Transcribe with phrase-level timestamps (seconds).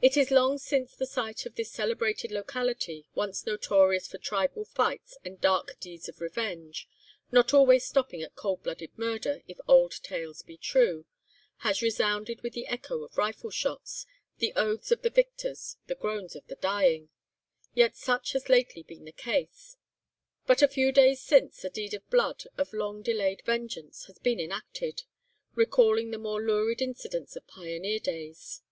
[0.00, 5.18] "It is long since the site of this celebrated locality, once notorious for tribal fights,
[5.26, 6.88] and dark deeds of revenge,
[7.30, 11.04] not always stopping at cold blooded murder, if old tales be true,
[11.58, 14.06] has resounded with the echo of rifle shots,
[14.38, 17.10] the oaths of the victors, the groans of the dying!
[17.74, 19.76] Yet such has lately been the case.
[20.46, 24.40] But a few days since a deed of blood, of long delayed vengeance, has been
[24.40, 25.02] enacted,
[25.54, 28.62] recalling the more lurid incidents of pioneer days.